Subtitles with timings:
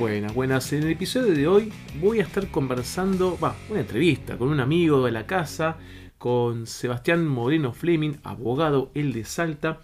[0.00, 0.72] Buenas, buenas.
[0.72, 5.04] En el episodio de hoy voy a estar conversando, va, una entrevista con un amigo
[5.04, 5.76] de la casa,
[6.16, 9.80] con Sebastián Moreno Fleming, abogado, el de Salta,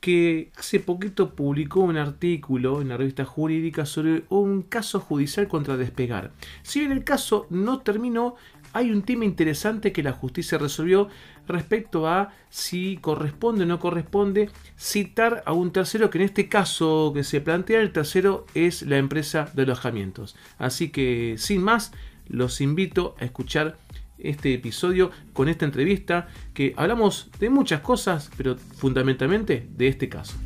[0.00, 5.76] que hace poquito publicó un artículo en la revista jurídica sobre un caso judicial contra
[5.76, 6.32] Despegar.
[6.64, 8.34] Si bien el caso no terminó,
[8.72, 11.08] hay un tema interesante que la justicia resolvió
[11.50, 17.12] respecto a si corresponde o no corresponde citar a un tercero, que en este caso
[17.14, 20.36] que se plantea, el tercero es la empresa de alojamientos.
[20.58, 21.92] Así que, sin más,
[22.28, 23.78] los invito a escuchar
[24.18, 30.36] este episodio con esta entrevista que hablamos de muchas cosas, pero fundamentalmente de este caso.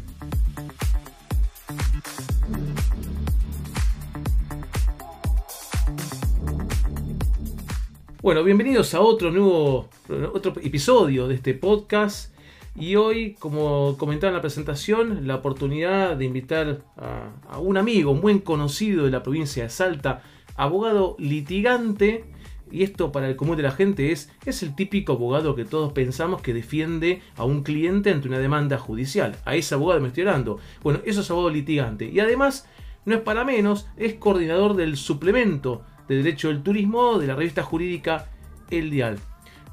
[8.25, 12.35] Bueno, bienvenidos a otro nuevo otro episodio de este podcast.
[12.77, 18.21] Y hoy, como comentaba en la presentación, la oportunidad de invitar a, un amigo, un
[18.21, 20.23] buen conocido de la provincia de Salta,
[20.57, 22.25] abogado litigante.
[22.73, 25.93] Y esto para el común de la gente es, es el típico abogado que todos
[25.93, 29.37] pensamos que defiende a un cliente ante una demanda judicial.
[29.45, 30.59] A ese abogado me estoy hablando.
[30.83, 32.07] Bueno, eso es abogado litigante.
[32.07, 32.69] Y además,
[33.05, 37.63] no es para menos, es coordinador del suplemento de Derecho del Turismo de la revista
[37.63, 38.29] jurídica
[38.71, 39.21] El Dial.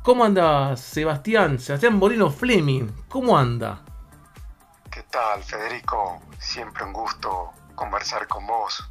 [0.03, 1.59] ¿Cómo anda Sebastián?
[1.59, 3.83] Sebastián Moreno Fleming, ¿cómo anda?
[4.89, 6.19] ¿Qué tal, Federico?
[6.39, 8.89] Siempre un gusto conversar con vos,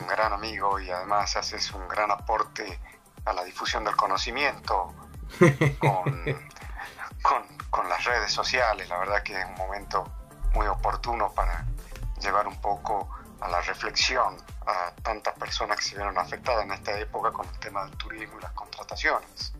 [0.00, 2.78] un gran amigo y además haces un gran aporte
[3.24, 4.94] a la difusión del conocimiento
[5.80, 6.22] con,
[7.68, 8.88] con las redes sociales.
[8.88, 10.04] La verdad que es un momento
[10.54, 11.66] muy oportuno para
[12.20, 13.08] llevar un poco
[13.40, 17.58] a la reflexión a tantas personas que se vieron afectadas en esta época con el
[17.58, 19.52] tema del turismo y las contrataciones.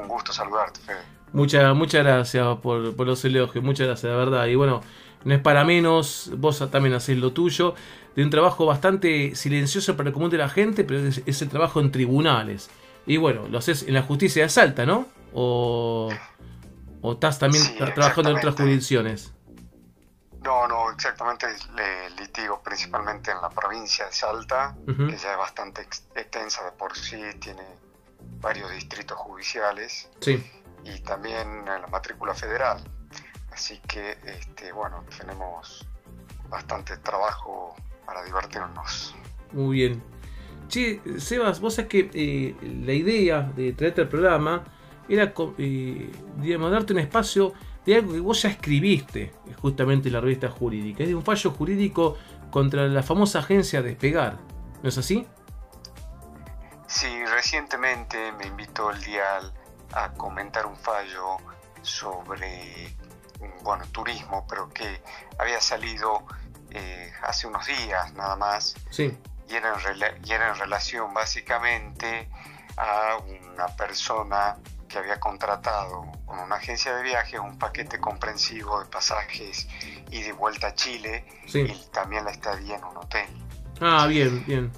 [0.00, 1.18] Un gusto saludarte, Fede.
[1.32, 4.46] Muchas, muchas gracias por, los elogios, muchas gracias, de verdad.
[4.46, 4.80] Y bueno,
[5.24, 7.74] no es para menos, vos también hacés lo tuyo,
[8.16, 11.80] de un trabajo bastante silencioso para el común de la gente, pero es, el trabajo
[11.80, 12.70] en tribunales.
[13.06, 15.06] Y bueno, lo haces en la justicia de Salta, ¿no?
[15.34, 16.10] O,
[17.02, 19.32] o estás también trabajando en otras jurisdicciones.
[20.42, 25.82] No, no, exactamente le litigo principalmente en la provincia de Salta, que ya es bastante
[25.82, 27.62] extensa de por sí, tiene
[28.40, 30.08] varios distritos judiciales
[30.84, 32.82] y también la matrícula federal.
[33.52, 35.86] Así que, este, bueno, tenemos
[36.48, 37.74] bastante trabajo
[38.06, 39.14] para divertirnos.
[39.52, 40.02] Muy bien.
[40.68, 42.54] Che, Sebas, vos sabés que eh,
[42.84, 44.64] la idea de traerte al programa
[45.08, 47.54] era, eh, digamos, darte un espacio
[47.86, 49.32] de algo que vos ya escribiste
[49.62, 51.02] justamente en la revista jurídica.
[51.02, 52.16] Es de un fallo jurídico
[52.50, 54.38] contra la famosa agencia Despegar.
[54.82, 55.26] ¿No es así?
[57.38, 59.52] Recientemente me invitó el Dial
[59.92, 61.36] a comentar un fallo
[61.82, 62.92] sobre
[63.62, 65.00] bueno, turismo, pero que
[65.38, 66.24] había salido
[66.72, 68.74] eh, hace unos días nada más.
[68.90, 69.16] Sí.
[69.48, 72.28] Y era, en y era en relación básicamente
[72.76, 73.18] a
[73.54, 74.56] una persona
[74.88, 79.68] que había contratado con una agencia de viajes un paquete comprensivo de pasajes
[80.10, 83.28] y de vuelta a Chile y también la estadía en un hotel.
[83.80, 84.72] Ah, bien, bien.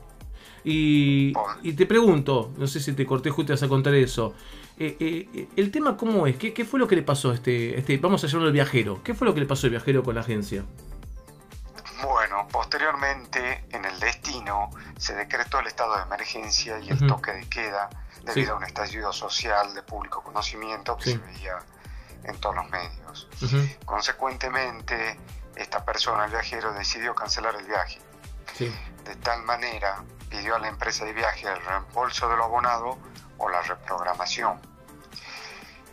[0.65, 1.33] Y,
[1.77, 4.35] te pregunto, no sé si te corté justo a contar eso.
[4.79, 7.99] Eh, eh, el tema cómo es, ¿Qué, fue lo que le pasó a este, este,
[7.99, 10.23] vamos a llamarlo el viajero, ¿qué fue lo que le pasó al viajero con la
[10.23, 10.65] agencia?
[12.03, 17.47] Bueno, posteriormente en el destino se decretó el estado de emergencia y el toque de
[17.47, 17.91] queda
[18.23, 21.59] debido a un estallido social de público conocimiento que se veía
[22.25, 23.29] en todos los medios.
[23.85, 25.19] Consecuentemente,
[25.57, 27.99] esta persona, el viajero, decidió cancelar el viaje.
[28.59, 32.97] De tal manera, pidió a la empresa de viaje el reembolso de lo abonado
[33.37, 34.61] o la reprogramación.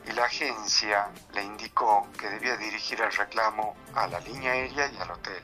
[0.05, 4.97] Y la agencia le indicó que debía dirigir el reclamo a la línea aérea y
[4.97, 5.43] al hotel.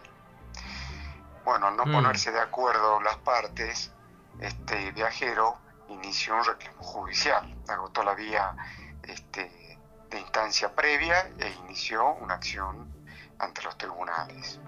[1.44, 1.92] Bueno, al no mm.
[1.92, 3.92] ponerse de acuerdo las partes,
[4.40, 5.58] este viajero
[5.90, 8.56] inició un reclamo judicial, agotó la vía
[9.04, 12.94] este, de instancia previa e inició una acción
[13.40, 14.60] ante los tribunales.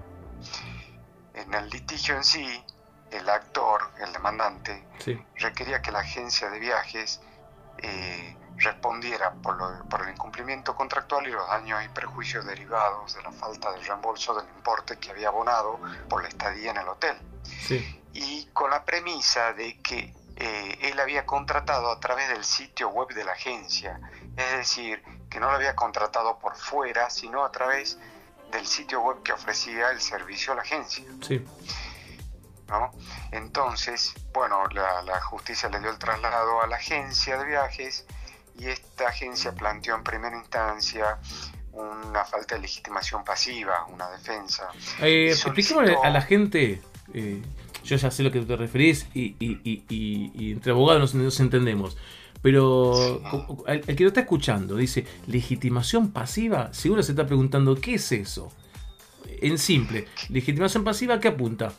[1.33, 2.65] En el litigio en sí,
[3.15, 4.83] el actor, el demandante,
[5.37, 7.21] requería que la agencia de viajes
[7.77, 13.31] eh, respondiera por, por, el incumplimiento contractual y los daños y perjuicios derivados de la
[13.31, 17.17] falta del reembolso del importe que había abonado por la estadía en el hotel.
[18.13, 23.09] Y con la premisa de que eh, él había contratado a través del sitio web
[23.09, 23.99] de la agencia,
[24.35, 27.97] es decir, que no lo había contratado por fuera, sino a través
[28.51, 31.03] del sitio web que ofrecía el servicio a la agencia.
[31.21, 31.45] Sí.
[32.67, 32.91] ¿No?
[33.31, 38.07] Entonces, bueno, la, la, justicia le dio el traslado a la agencia de viajes
[38.57, 41.19] y esta agencia planteó en primera instancia
[41.73, 44.69] una falta de legitimación pasiva, una defensa.
[45.01, 45.35] Eh,
[46.03, 46.81] a la gente
[47.13, 47.41] eh,
[47.83, 51.97] yo ya sé lo que te referís y, y, entre abogados nos, entendemos.
[52.41, 53.21] Pero
[53.67, 58.51] el, que lo está escuchando dice, legitimación pasiva, seguro se está preguntando, ¿qué es eso?
[59.41, 61.73] En simple, legitimación pasiva, ¿qué apunta?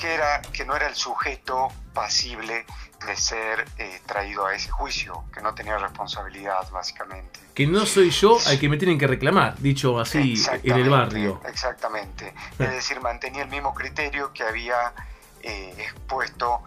[0.00, 2.64] Que, era, que no era el sujeto pasible
[3.06, 7.40] de ser eh, traído a ese juicio, que no tenía responsabilidad básicamente.
[7.54, 11.40] Que no soy yo al que me tienen que reclamar, dicho así en el barrio.
[11.46, 12.34] Exactamente.
[12.58, 12.70] Es ah.
[12.70, 14.94] decir, mantenía el mismo criterio que había
[15.42, 16.62] eh, expuesto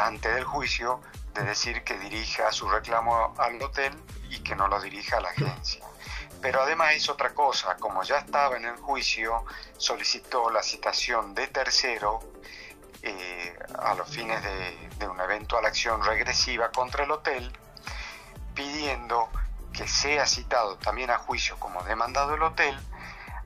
[0.00, 1.00] antes del juicio,
[1.34, 3.92] de decir que dirija su reclamo al hotel
[4.30, 5.84] y que no lo dirija a la agencia.
[6.40, 9.44] Pero además es otra cosa, como ya estaba en el juicio,
[9.76, 12.20] solicitó la citación de tercero
[13.02, 17.52] eh, a los fines de, una eventual acción regresiva contra el hotel,
[18.54, 19.28] pidiendo
[19.72, 22.78] que sea citado también a juicio como demandado el hotel,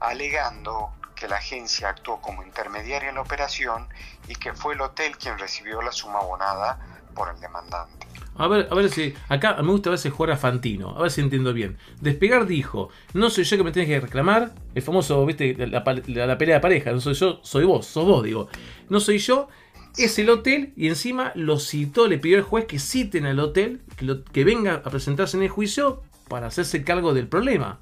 [0.00, 3.88] alegando que la agencia actuó como intermediaria en la operación
[4.28, 6.78] y que fue el hotel quien recibió la suma abonada
[7.14, 8.06] por el demandante.
[8.38, 9.14] A ver, a ver si.
[9.28, 11.78] Acá me gusta a veces jugar a Fantino, a ver si entiendo bien.
[12.00, 14.52] Despegar dijo: No soy yo que me tienes que reclamar.
[14.74, 16.92] El famoso, viste, la, pelea de pareja.
[16.92, 18.48] No soy yo, soy vos, sos vos, digo.
[18.88, 19.48] No soy yo,
[19.96, 20.72] es el hotel.
[20.76, 24.82] Y encima lo citó, le pidió al juez que citen al hotel, que, que venga
[24.84, 27.80] a presentarse en el juicio para hacerse cargo del problema.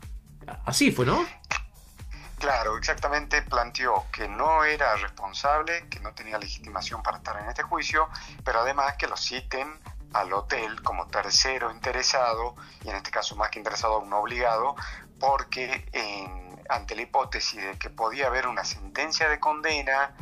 [0.64, 1.24] Así fue, ¿no?
[2.38, 7.62] Claro, exactamente planteó que no era responsable, que no tenía legitimación para estar en este
[7.62, 8.08] juicio,
[8.44, 9.80] pero además que lo citen
[10.14, 14.76] al hotel como tercero interesado, y en este caso más que interesado, un obligado,
[15.20, 15.84] porque
[16.68, 20.14] ante la hipótesis de que podía haber una sentencia de condena,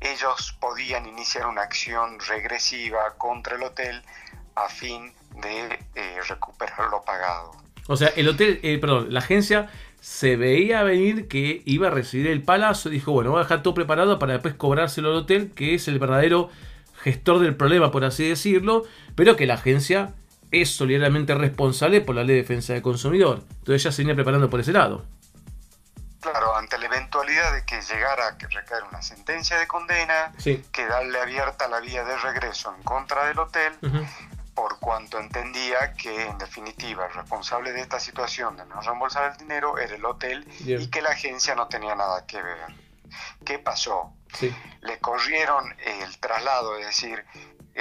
[0.00, 4.02] ellos podían iniciar una acción regresiva contra el hotel
[4.54, 5.12] a fin
[5.42, 7.52] de eh, recuperar lo pagado.
[7.88, 12.28] O sea, el hotel, eh, perdón, la agencia se veía venir que iba a recibir
[12.28, 15.74] el palazo, dijo, bueno, voy a dejar todo preparado para después cobrárselo al hotel, que
[15.74, 16.50] es el verdadero
[17.06, 18.82] gestor del problema, por así decirlo,
[19.14, 20.12] pero que la agencia
[20.50, 23.44] es solidariamente responsable por la ley de defensa del consumidor.
[23.60, 25.04] Entonces ya se venía preparando por ese lado.
[26.20, 31.20] Claro, ante la eventualidad de que llegara a recaer una sentencia de condena, que darle
[31.20, 33.72] abierta la vía de regreso en contra del hotel,
[34.52, 39.38] por cuanto entendía que en definitiva el responsable de esta situación de no reembolsar el
[39.38, 42.58] dinero era el hotel y que la agencia no tenía nada que ver.
[43.44, 44.12] ¿Qué pasó?
[44.80, 47.24] Le corrieron el traslado, es decir,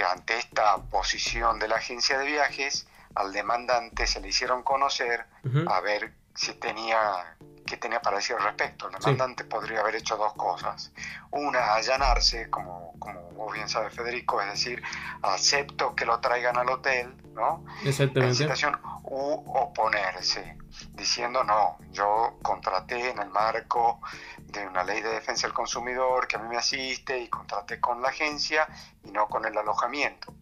[0.10, 5.25] ante esta posición de la agencia de viajes, al demandante se le hicieron conocer
[5.68, 8.88] a ver si tenía que tenía para decir al respecto.
[8.88, 10.94] El demandante podría haber hecho dos cosas.
[11.32, 14.84] Una, allanarse, como, como vos bien sabes Federico, es decir,
[15.24, 17.66] acepto que lo traigan al hotel, ¿no?
[17.84, 18.36] Exactamente.
[18.36, 20.58] situación, u oponerse,
[20.94, 24.00] diciendo no, yo contraté en el marco
[24.38, 28.02] de una ley de defensa del consumidor que a mí me asiste y contraté con
[28.02, 28.68] la agencia
[29.04, 30.34] y no con el alojamiento.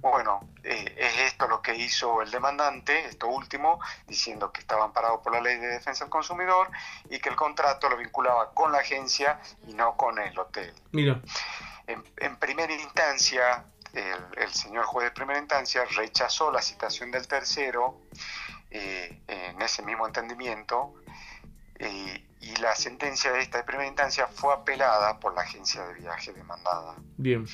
[0.00, 5.22] Bueno, eh, es esto lo que hizo el demandante, esto último, diciendo que estaba amparado
[5.22, 6.68] por la ley de defensa del consumidor
[7.08, 10.74] y que el contrato lo vinculaba con la agencia y no con el hotel.
[10.92, 11.20] Mira.
[11.86, 18.00] En, primera instancia, el, señor juez de primera instancia rechazó la citación del tercero
[18.70, 20.94] eh, en ese mismo entendimiento
[21.80, 25.94] eh, y la sentencia de esta de primera instancia fue apelada por la agencia de
[26.00, 26.96] viaje demandada.
[27.18, 27.46] Bien.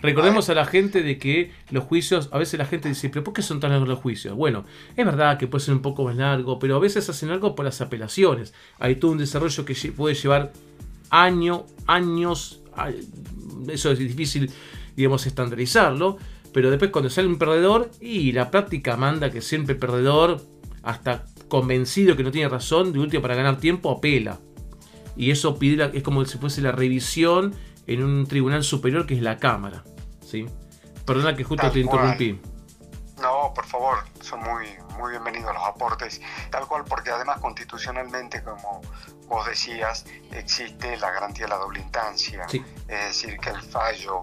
[0.00, 3.34] Recordemos a la gente de que los juicios, a veces la gente dice, pero ¿por
[3.34, 4.34] qué son tan largos los juicios?
[4.36, 4.64] Bueno,
[4.96, 7.64] es verdad que puede ser un poco más largo, pero a veces hacen algo por
[7.64, 8.52] las apelaciones.
[8.80, 10.52] Hay todo un desarrollo que puede llevar
[11.10, 12.62] años, años,
[13.68, 14.50] eso es difícil,
[14.96, 16.18] digamos, estandarizarlo,
[16.52, 20.40] pero después cuando sale un perdedor, y la práctica manda que siempre perdedor,
[20.82, 24.38] hasta convencido que no tiene razón, de último para ganar tiempo, apela.
[25.16, 27.54] Y eso pide es como si fuese la revisión
[27.86, 29.84] en un tribunal superior que es la Cámara.
[30.26, 30.46] ¿sí?
[31.04, 32.40] Perdona que justo te interrumpí.
[33.20, 34.64] No, por favor, son muy,
[34.98, 36.22] muy bienvenidos los aportes.
[36.48, 38.80] Tal cual, porque además constitucionalmente, como
[39.28, 42.46] vos decías, existe la garantía de la doble instancia.
[42.50, 44.22] Es decir, que el fallo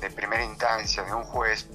[0.00, 1.68] de primera instancia de un juez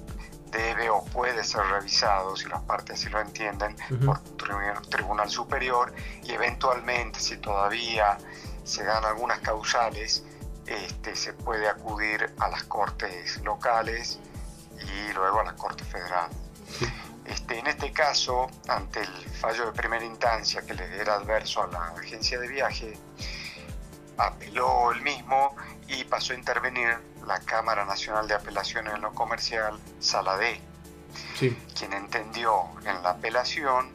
[0.50, 4.20] debe o puede ser revisado, si las partes así lo entienden, por
[4.54, 5.92] un tribunal superior
[6.22, 8.18] y eventualmente, si todavía
[8.64, 10.24] se dan algunas causales,
[10.66, 14.18] este, se puede acudir a las cortes locales
[14.80, 16.30] y luego a la Corte Federal.
[17.24, 21.66] Este, en este caso, ante el fallo de primera instancia que le era adverso a
[21.68, 22.98] la agencia de viaje,
[24.16, 25.54] apeló el mismo
[25.90, 30.60] y pasó a intervenir la Cámara Nacional de Apelaciones en lo Comercial, Sala D,
[31.76, 33.90] quien entendió en la apelación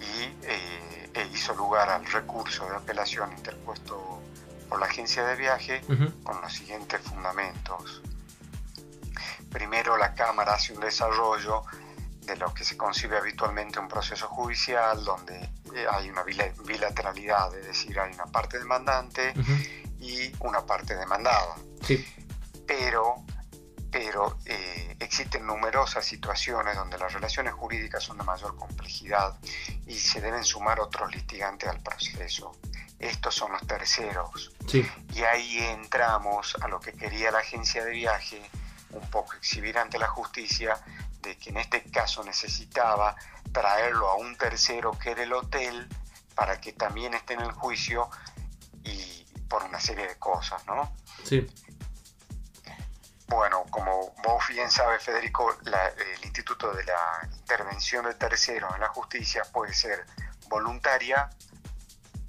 [0.00, 4.20] y eh, e hizo lugar al recurso de apelación interpuesto
[4.68, 5.82] por la agencia de viaje
[6.22, 8.02] con los siguientes fundamentos.
[9.52, 11.62] Primero, la Cámara hace un desarrollo
[12.22, 15.36] de lo que se concibe habitualmente un proceso judicial donde
[15.74, 19.34] eh, hay una bilateralidad, es decir, hay una parte demandante
[20.04, 21.56] y una parte demandada.
[22.66, 23.24] Pero,
[23.90, 29.38] pero eh, existen numerosas situaciones donde las relaciones jurídicas son de mayor complejidad
[29.86, 32.52] y se deben sumar otros litigantes al proceso.
[32.98, 34.52] Estos son los terceros.
[35.14, 38.42] Y ahí entramos a lo que quería la agencia de viaje,
[38.90, 40.78] un poco exhibir ante la justicia
[41.20, 43.16] de que en este caso necesitaba
[43.52, 45.88] traerlo a un tercero que era el hotel
[46.34, 48.08] para que también esté en el juicio
[48.82, 49.13] y
[49.48, 50.92] por una serie de cosas, ¿no?
[51.24, 51.46] Sí.
[53.26, 58.88] Bueno, como vos bien sabes, Federico, el instituto de la intervención del tercero en la
[58.88, 60.06] justicia puede ser
[60.48, 61.30] voluntaria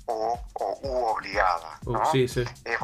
[0.05, 1.79] o, u obligada.
[1.86, 2.12] Uh, ¿no?
[2.12, 2.45] sí, sí.
[2.63, 2.79] Es,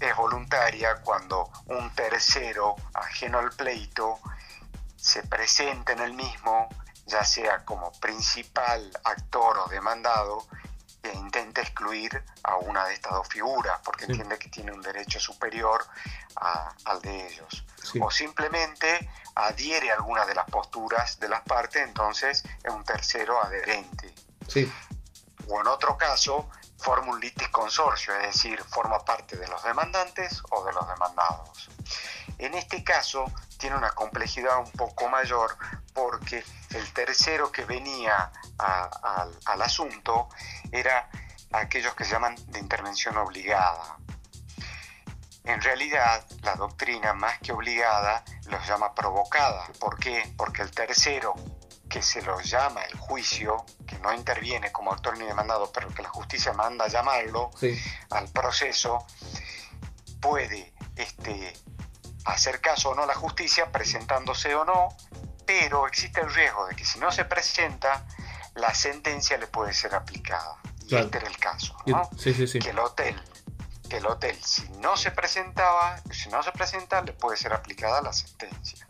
[0.00, 4.18] es voluntaria cuando un tercero ajeno al pleito
[4.96, 6.68] se presenta en el mismo,
[7.06, 10.46] ya sea como principal actor o demandado,
[11.02, 15.20] e intenta excluir a una de estas dos figuras, porque entiende que tiene un derecho
[15.20, 15.84] superior
[16.84, 17.64] al de ellos.
[18.00, 23.42] O simplemente adhiere a alguna de las posturas de las partes, entonces es un tercero
[23.42, 24.14] adherente.
[25.48, 30.42] O en otro caso, forma un litis consorcio, es decir, forma parte de los demandantes
[30.50, 31.70] o de los demandados.
[32.38, 33.24] En este caso,
[33.58, 35.56] tiene una complejidad un poco mayor
[35.92, 40.28] porque el tercero que venía al asunto
[40.70, 41.08] era
[41.52, 43.98] aquellos que se llaman de intervención obligada.
[45.44, 49.66] En realidad, la doctrina, más que obligada, los llama provocada.
[49.80, 50.34] ¿Por qué?
[50.36, 51.34] Porque el tercero
[51.88, 56.02] que se lo llama el juicio, que no interviene como actor ni demandado, pero que
[56.02, 57.50] la justicia manda a llamarlo
[58.10, 59.06] al proceso,
[60.20, 61.54] puede este,
[62.26, 64.88] hacer caso o no a la justicia, presentándose o no,
[65.48, 68.04] pero existe el riesgo de que si no se presenta,
[68.56, 70.58] la sentencia le puede ser aplicada.
[70.86, 72.10] Y este era el caso, ¿no?
[72.60, 73.18] Que el hotel,
[73.88, 78.02] que el hotel, si no se presentaba, si no se presenta, le puede ser aplicada
[78.02, 78.86] la sentencia.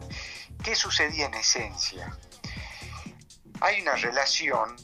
[0.64, 2.18] ¿Qué sucedía en esencia?
[3.60, 4.74] Hay una relación,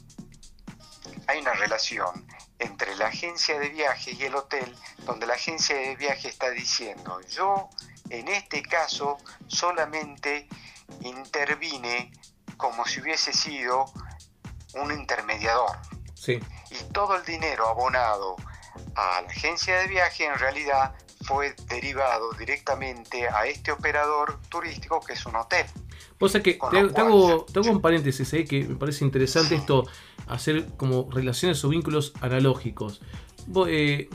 [1.26, 2.24] hay una relación
[2.60, 7.20] entre la agencia de viaje y el hotel, donde la agencia de viaje está diciendo,
[7.22, 7.68] yo
[8.10, 10.48] en este caso solamente
[11.02, 12.12] intervine
[12.56, 13.84] como si hubiese sido
[14.74, 15.76] un intermediador.
[16.14, 16.40] Sí.
[16.70, 18.36] Y todo el dinero abonado
[18.96, 25.14] a la agencia de viaje en realidad fue derivado directamente a este operador turístico que
[25.14, 25.66] es un hotel.
[26.20, 29.86] O sea que te, hago, un paréntesis ahí que me parece interesante esto,
[30.26, 33.00] hacer como relaciones o vínculos analógicos.
[33.66, 34.08] Eh,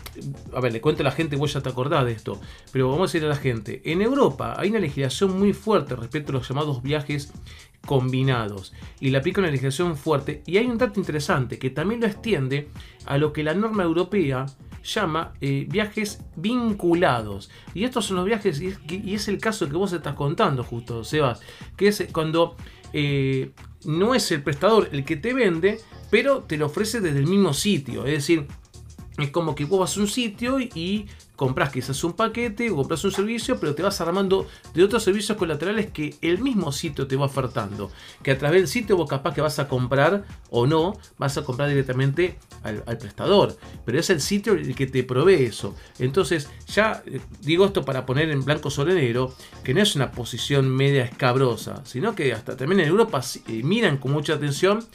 [0.53, 2.39] a ver, le cuento a la gente, vos ya te acordás de esto,
[2.71, 6.31] pero vamos a decir a la gente, en Europa hay una legislación muy fuerte respecto
[6.31, 7.31] a los llamados viajes
[7.85, 12.07] combinados y le aplica una legislación fuerte y hay un dato interesante que también lo
[12.07, 12.69] extiende
[13.05, 14.45] a lo que la norma europea
[14.83, 17.49] llama eh, viajes vinculados.
[17.73, 21.41] Y estos son los viajes, y es, el caso que vos estás contando justo, Sebas,
[21.75, 22.55] que es cuando
[22.93, 23.51] eh,
[23.85, 27.53] no es el prestador el que te vende, pero te lo ofrece desde el mismo
[27.53, 28.05] sitio.
[28.05, 28.47] Es decir,
[29.23, 31.07] es como que vos vas a un sitio y
[31.39, 35.37] compras quizás un paquete o compras un servicio, pero te vas armando de otros servicios
[35.37, 37.89] colaterales que el mismo sitio te va ofertando.
[38.21, 41.45] Que a través del sitio vos capaz que vas a comprar o no, vas a
[41.45, 43.57] comprar directamente al, prestador.
[43.85, 45.75] Pero es el sitio el que te provee eso.
[45.97, 49.33] Entonces, ya eh, digo esto para poner en blanco sobre negro,
[49.63, 53.95] que no es una posición media escabrosa, sino que hasta también en Europa eh, miran
[53.95, 54.85] con mucha atención,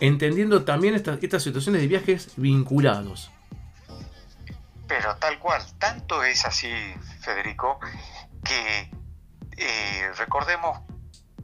[0.00, 3.30] entendiendo también estas situaciones de viajes vinculados.
[4.94, 6.70] Pero tal cual, tanto es así,
[7.22, 7.80] Federico,
[8.44, 8.90] que
[9.56, 10.80] eh, recordemos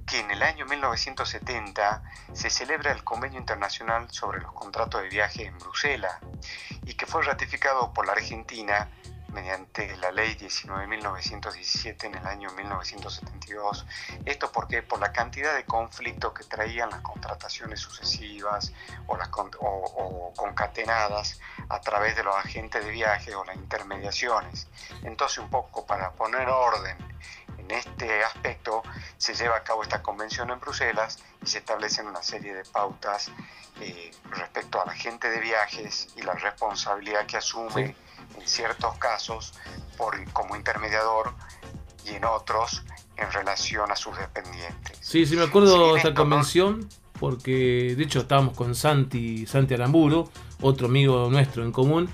[0.05, 2.03] que en el año 1970
[2.35, 6.19] se celebra el Convenio Internacional sobre los Contratos de Viaje en Bruselas
[6.85, 8.91] y que fue ratificado por la Argentina
[9.33, 13.87] mediante la ley 19.917 en el año 1972.
[14.25, 18.73] Esto porque por la cantidad de conflictos que traían las contrataciones sucesivas
[19.07, 24.67] o, las o, concatenadas a través de los agentes de viaje o las intermediaciones.
[25.03, 26.97] Entonces un poco para poner orden
[27.59, 28.83] en este aspecto
[29.19, 33.31] se lleva a cabo esta convención en Bruselas y se establecen una serie de pautas
[33.81, 37.95] eh, respecto a la gente de viajes y la responsabilidad que asume
[38.37, 39.55] en ciertos casos
[39.97, 41.33] por, como intermediador
[42.05, 42.83] y en otros
[43.17, 44.97] en relación a sus dependientes.
[45.01, 50.31] Sí, sí, me acuerdo de esta convención porque de hecho estábamos con Santi, Santi Aramburu,
[50.61, 52.09] otro amigo nuestro en común,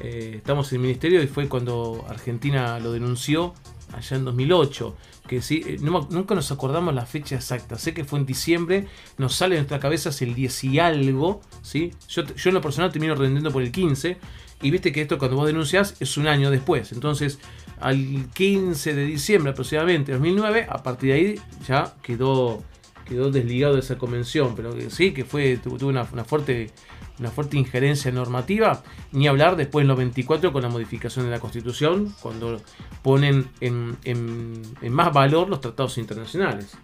[0.00, 3.54] eh, estamos en el ministerio y fue cuando Argentina lo denunció
[3.92, 4.96] allá en 2008.
[5.26, 7.78] Que sí, eh, nunca nos acordamos la fecha exacta.
[7.78, 8.86] Sé que fue en diciembre,
[9.18, 11.40] nos sale en nuestras cabezas el 10 y algo.
[11.62, 11.92] ¿sí?
[12.08, 14.18] Yo, yo en lo personal termino rendiendo por el 15.
[14.60, 16.92] Y viste que esto cuando vos denuncias es un año después.
[16.92, 17.38] Entonces,
[17.80, 22.62] al 15 de diciembre aproximadamente 2009, a partir de ahí ya quedó,
[23.06, 24.56] quedó desligado de esa convención.
[24.56, 26.70] Pero sí, que fue, tuvo una, una fuerte
[27.18, 28.82] una fuerte injerencia normativa,
[29.12, 32.60] ni hablar después en los 24 con la modificación de la Constitución, cuando
[33.02, 36.76] ponen en, en, más valor los tratados internacionales.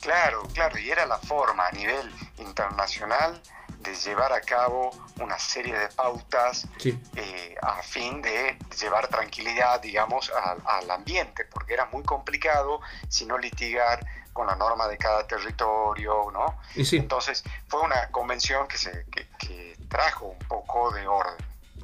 [0.00, 3.40] Claro, claro, y era la forma a nivel internacional
[3.80, 4.90] de llevar a cabo
[5.20, 11.74] una serie de pautas eh, a fin de llevar tranquilidad, digamos, al, al, ambiente, porque
[11.74, 16.60] era muy complicado si no litigar con la norma de cada territorio, ¿no?
[16.74, 19.06] Entonces fue una convención que, se,
[19.38, 21.34] que, trajo un poco de orden.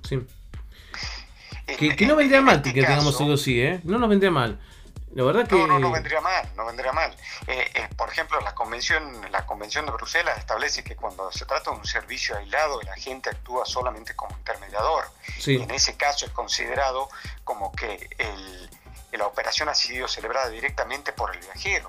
[0.05, 0.25] Sí.
[1.67, 3.81] que, no vendría mal este que tengamos algo así, ¿eh?
[3.83, 4.61] No nos vendría mal.
[5.17, 5.57] La verdad que...
[5.57, 7.11] No, no, no vendría mal, no vendría mal.
[7.47, 11.71] Eh, eh, por ejemplo, la convención, la convención de Bruselas establece que cuando se trata
[11.71, 15.05] de un servicio aislado, la gente actúa solamente como intermediador.
[15.47, 17.09] Y en ese caso es considerado
[17.45, 18.71] como que el,
[19.13, 21.89] la operación ha sido celebrada directamente por el viajero.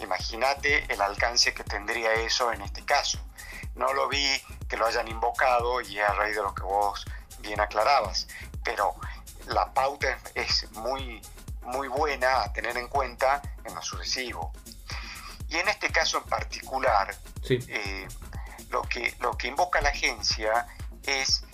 [0.00, 3.18] Imagínate el alcance que tendría eso en este caso.
[3.74, 4.26] No lo vi
[4.68, 7.04] que lo hayan invocado y a raíz de lo que vos
[7.40, 8.26] bien aclarabas,
[8.64, 8.94] pero
[9.48, 11.20] la pauta es muy,
[11.62, 14.52] muy buena a tener en cuenta en lo sucesivo.
[15.48, 17.14] Y en este caso en particular,
[17.48, 18.08] eh,
[18.70, 20.66] lo, que, lo que invoca la agencia
[21.04, 21.44] es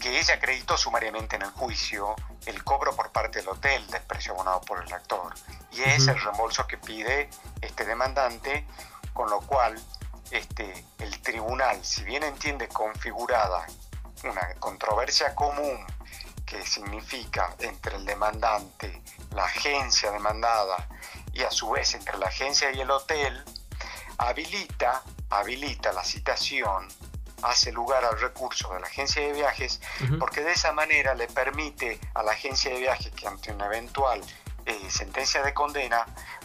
[0.00, 2.14] que ella acreditó sumariamente en el juicio
[2.46, 5.34] el cobro por parte del hotel del precio abonado por el actor.
[5.72, 7.28] Y es el reembolso que pide
[7.60, 8.66] este demandante,
[9.12, 9.80] con lo cual
[10.30, 13.66] este, el tribunal, si bien entiende configurada
[14.24, 15.86] una controversia común
[16.44, 20.88] que significa entre el demandante, la agencia demandada
[21.32, 23.44] y a su vez entre la agencia y el hotel,
[24.16, 26.88] habilita, habilita la citación
[27.42, 29.80] hace lugar al recurso de la agencia de viajes,
[30.18, 34.20] porque de esa manera le permite a la agencia de viajes que ante una eventual
[34.66, 36.04] eh, sentencia de condena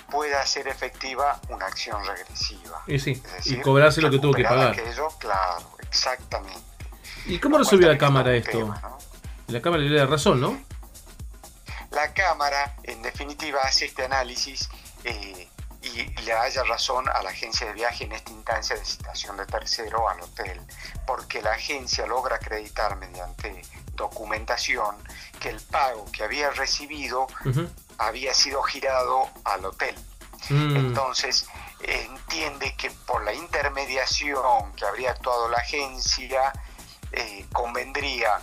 [0.09, 2.81] pueda hacer efectiva una acción regresiva.
[2.87, 4.75] Y sí, y cobrarse lo que tuvo que pagar.
[5.19, 6.61] claro, exactamente.
[7.25, 8.73] ¿Y cómo resolvió la Cámara esto?
[9.47, 10.59] La Cámara le da razón, ¿no?
[11.91, 14.69] La Cámara, en definitiva, hace este análisis
[15.03, 15.47] eh,
[15.93, 19.45] y le haya razón a la agencia de viaje en esta instancia de citación de
[19.45, 20.59] tercero al hotel,
[21.05, 23.61] porque la agencia logra acreditar mediante
[23.95, 24.95] documentación
[25.39, 27.27] que el pago que había recibido
[27.97, 29.95] había sido girado al hotel.
[30.49, 30.75] Mm.
[30.75, 31.47] Entonces,
[31.81, 36.51] entiende que por la intermediación que habría actuado la agencia,
[37.11, 38.39] eh, convendría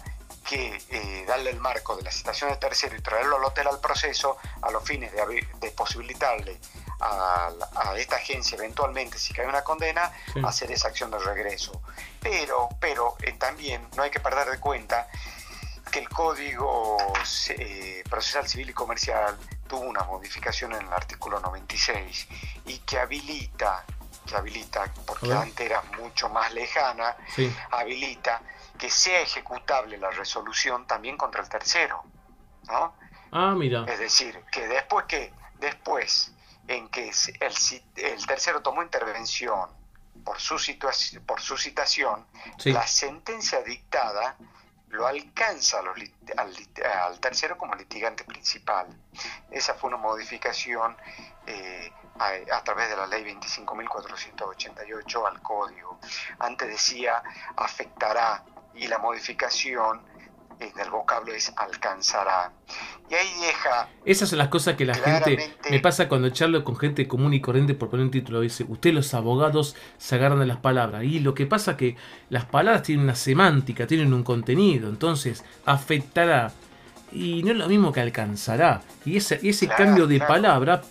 [0.48, 3.80] que eh, darle el marco de la citación de tercero y traerlo al hotel al
[3.80, 6.58] proceso a los fines de, de posibilitarle
[7.00, 7.50] a,
[7.96, 10.12] esta agencia eventualmente, si cae una condena,
[10.44, 11.82] hacer esa acción de regreso.
[12.20, 15.08] Pero, pero eh, también no hay que perder de cuenta
[15.90, 16.96] que el Código
[17.48, 19.36] eh, Procesal Civil y Comercial
[19.66, 22.28] tuvo una modificación en el artículo 96
[22.66, 23.84] y que habilita,
[24.26, 27.16] que habilita, porque antes era mucho más lejana,
[27.70, 28.42] habilita
[28.78, 32.02] que sea ejecutable la resolución también contra el tercero.
[32.68, 32.94] ¿no?
[33.32, 33.84] Ah, mira.
[33.86, 36.32] Es decir, que después que después
[36.70, 39.68] en que el, tercero tomó intervención
[40.24, 40.56] por su,
[41.26, 42.24] por su citación,
[42.64, 44.36] la sentencia dictada
[44.90, 45.82] lo alcanza
[46.36, 48.86] al, tercero como litigante principal.
[49.50, 50.96] Esa fue una modificación
[51.46, 55.98] eh, a, través de la ley 25.488 al código.
[56.38, 57.20] Antes decía
[57.56, 60.04] afectará y la modificación
[60.60, 62.52] en el vocablo es alcanzará.
[63.10, 63.88] Y ahí deja.
[64.04, 65.54] Esas son las cosas que la gente.
[65.70, 68.40] Me pasa cuando charlo con gente común y corriente por poner un título.
[68.40, 71.02] Dice: Usted, los abogados, se agarran de las palabras.
[71.04, 71.96] Y lo que pasa es que
[72.28, 74.88] las palabras tienen una semántica, tienen un contenido.
[74.88, 76.52] Entonces, afectará.
[77.10, 78.82] Y no es lo mismo que alcanzará.
[79.04, 80.82] Y ese, ese cambio de palabra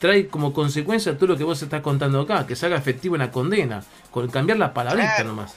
[0.00, 3.30] trae como consecuencia todo lo que vos estás contando acá: que se haga efectivo una
[3.30, 3.84] condena.
[4.10, 5.56] Con cambiar la palabrita nomás.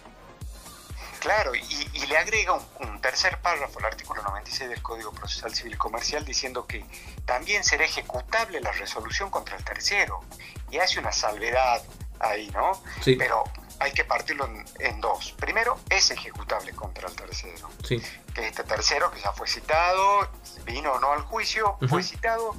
[1.23, 6.25] Claro, y, le agrega un, tercer párrafo al artículo 96 del Código Procesal Civil Comercial
[6.25, 6.85] diciendo que
[7.23, 10.19] también será ejecutable la resolución contra el tercero.
[10.69, 11.81] Y hace una salvedad
[12.19, 12.73] ahí, ¿no?
[13.01, 13.15] Sí.
[13.15, 13.45] Pero
[13.79, 15.31] hay que partirlo en, dos.
[15.39, 17.69] Primero, es ejecutable contra el tercero.
[17.87, 18.01] Sí.
[18.35, 20.29] Que este tercero, que ya fue citado,
[20.65, 22.53] vino o no al juicio, fue citado,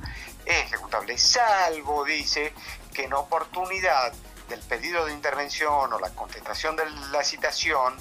[0.46, 2.54] es ejecutable, salvo, dice,
[2.94, 4.14] que en oportunidad
[4.48, 7.94] del pedido de intervención o la contestación de la citación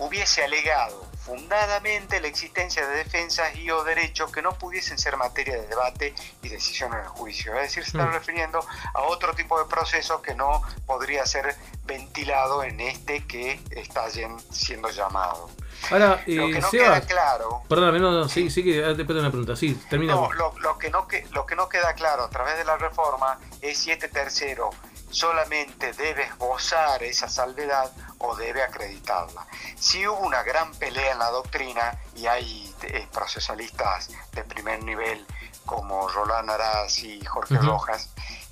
[0.00, 5.60] hubiese alegado fundadamente la existencia de defensas y o derechos que no pudiesen ser materia
[5.60, 7.54] de debate y decisión en el juicio.
[7.54, 8.12] Es decir, se está mm.
[8.12, 14.06] refiriendo a otro tipo de proceso que no podría ser ventilado en este que está
[14.50, 15.50] siendo llamado.
[15.90, 17.62] Ahora, lo que no queda claro.
[17.68, 19.56] Perdóname, no, sí, sí que te una pregunta.
[19.56, 20.14] Sí, termina.
[20.14, 23.78] No, lo, que no, lo que no queda claro a través de la reforma es
[23.78, 24.70] si este tercero
[25.10, 29.46] solamente debe esbozar esa salvedad o debe acreditarla.
[29.78, 35.26] Si hubo una gran pelea en la doctrina y hay eh, procesalistas de primer nivel
[35.64, 38.10] como Roland Araz y Jorge Rojas,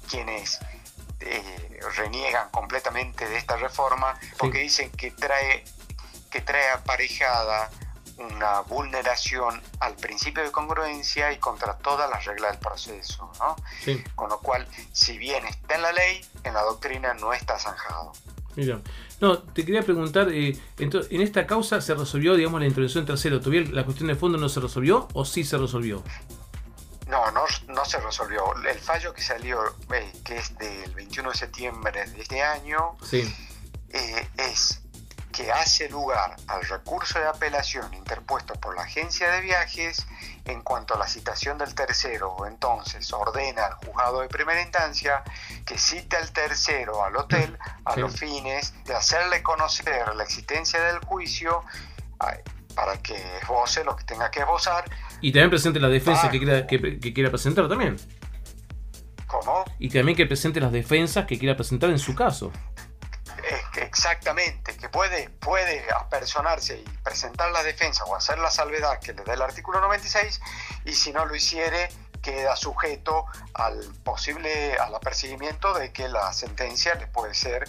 [0.09, 0.59] quienes
[1.20, 5.64] eh, reniegan completamente de esta reforma porque dicen que trae,
[6.31, 7.70] que trae aparejada
[8.18, 13.31] una vulneración al principio de congruencia y contra todas las reglas del proceso.
[13.38, 13.57] ¿no?
[14.14, 18.12] Con lo cual, si bien está en la ley, en la doctrina no está zanjado.
[18.59, 18.81] Mira,
[19.21, 23.38] no, te quería preguntar, eh, entonces, ¿en esta causa se resolvió, digamos, la introducción tercero?
[23.38, 26.03] ¿Todavía la cuestión de fondo no se resolvió o sí se resolvió?
[27.07, 28.42] No, no, no se resolvió.
[28.68, 29.61] El fallo que salió,
[29.94, 33.33] eh, que es del 21 de septiembre de este año, sí.
[33.90, 34.81] Eh, es
[35.31, 40.05] que hace lugar al recurso de apelación interpuesto por la agencia de viajes
[40.48, 45.22] en cuanto a la citación del tercero, entonces ordena al juzgado de primera instancia
[45.64, 50.98] que cite al tercero al hotel a los fines de hacerle conocer la existencia del
[51.00, 51.62] juicio
[52.74, 54.84] para que esboce lo que tenga que esbozar.
[55.20, 57.96] Y también presente la defensa que, quiera, que quiera presentar también.
[59.26, 59.64] ¿Cómo?
[59.78, 62.50] Y también que presente las defensas que quiera presentar en su caso.
[64.11, 69.23] Exactamente, que puede, puede apersonarse y presentar la defensa o hacer la salvedad que le
[69.23, 70.40] da el artículo 96
[70.87, 71.90] y si no lo hiciere
[72.23, 77.68] queda sujeto al posible al apercibimiento de que la sentencia le puede ser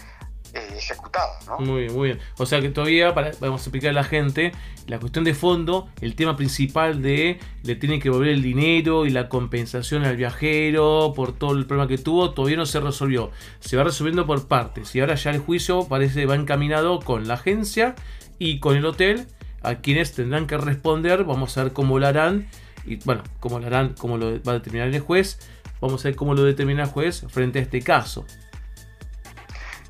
[0.53, 1.39] eh, ejecutada.
[1.47, 1.59] ¿no?
[1.59, 2.19] Muy bien, muy bien.
[2.38, 4.51] O sea que todavía, vamos a explicar a la gente,
[4.88, 9.12] la cuestión de fondo, el tema principal de le tiene que volver el dinero y
[9.12, 13.31] la compensación al viajero por todo el problema que tuvo, todavía no se resolvió.
[13.59, 17.35] Se va resolviendo por partes y ahora ya el juicio parece va encaminado con la
[17.35, 17.95] agencia
[18.39, 19.27] y con el hotel,
[19.62, 22.47] a quienes tendrán que responder, vamos a ver cómo lo harán
[22.85, 25.39] y bueno, cómo lo harán, cómo lo va a determinar el juez,
[25.81, 28.25] vamos a ver cómo lo determina el juez frente a este caso.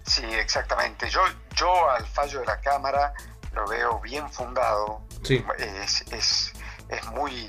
[0.10, 1.08] Sí, exactamente.
[1.10, 1.22] Yo,
[1.56, 3.14] yo al fallo de la Cámara
[3.54, 5.02] lo veo bien fundado.
[5.24, 5.44] Sí.
[5.60, 6.54] Es, es,
[6.90, 7.48] es muy,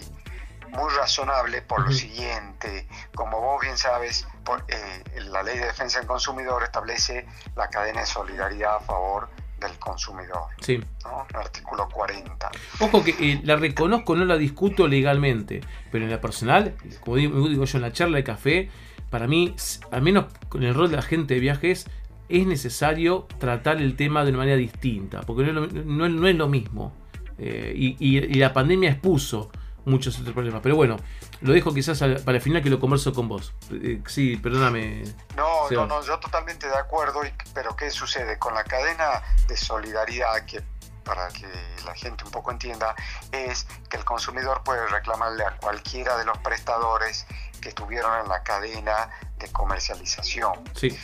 [0.69, 2.87] muy razonable por lo siguiente.
[3.15, 4.27] Como vos bien sabes,
[4.69, 9.79] eh, la Ley de Defensa del Consumidor establece la cadena de solidaridad a favor del
[9.79, 10.49] consumidor.
[10.61, 10.83] Sí.
[11.05, 11.27] ¿no?
[11.31, 12.51] El artículo 40.
[12.81, 17.49] Ojo que eh, la reconozco, no la discuto legalmente, pero en la personal, como digo,
[17.49, 18.71] digo yo en la charla de café,
[19.09, 19.57] para mí,
[19.91, 21.87] al menos con el rol de agente de viajes,
[22.31, 26.37] es necesario tratar el tema de una manera distinta, porque no es lo, no, es
[26.37, 26.95] lo mismo.
[27.39, 29.51] Eh, y, la pandemia expuso
[29.85, 30.61] muchos otros problemas.
[30.63, 30.97] Pero bueno,
[31.41, 33.55] lo dejo quizás para el final que lo converso con vos.
[33.73, 35.05] Eh, sí, perdóname.
[35.37, 37.21] No, no, no, yo totalmente de acuerdo,
[37.55, 38.39] pero ¿qué sucede?
[38.39, 40.63] Con la cadena de solidaridad que
[41.05, 41.49] para que
[41.85, 42.95] la gente un poco entienda,
[43.33, 47.27] es que el consumidor puede reclamarle a cualquiera de los prestadores
[47.61, 50.53] que estuvieron en la cadena de comercialización.
[50.75, 50.97] Sí.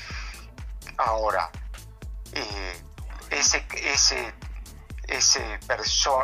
[0.99, 1.51] Ahora,
[2.33, 2.83] eh,
[3.31, 4.35] ese, ese,
[5.09, 5.59] ese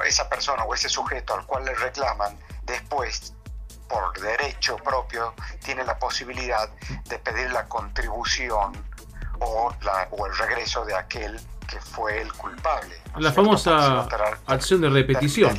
[0.07, 3.35] esa persona o ese sujeto al cual le reclaman, después,
[3.89, 6.71] por derecho propio, tiene la posibilidad
[7.05, 8.73] de pedir la contribución
[9.41, 13.01] o, la, o el regreso de aquel que fue el culpable.
[13.17, 14.07] La famosa
[14.47, 15.59] acción de repetición.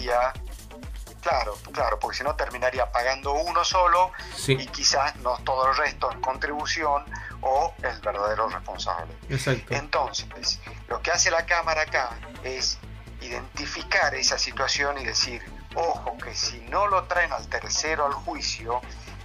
[1.24, 4.12] Claro, claro, porque si no terminaría pagando uno solo
[4.46, 7.06] y quizás no todo el resto en contribución
[7.40, 9.14] o el verdadero responsable.
[9.30, 9.74] Exacto.
[9.74, 10.60] Entonces,
[10.90, 12.10] lo que hace la Cámara acá
[12.44, 12.78] es
[13.22, 15.42] identificar esa situación y decir,
[15.76, 18.82] ojo, que si no lo traen al tercero al juicio,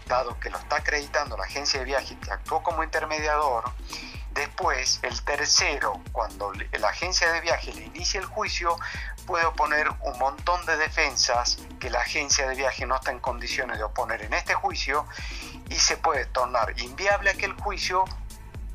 [0.06, 3.64] dado que lo está acreditando la agencia de viaje que actuó como intermediador,
[4.38, 8.78] Después, el tercero, cuando la agencia de viaje le inicie el juicio,
[9.26, 13.78] puede oponer un montón de defensas que la agencia de viaje no está en condiciones
[13.78, 15.06] de oponer en este juicio
[15.68, 18.04] y se puede tornar inviable aquel juicio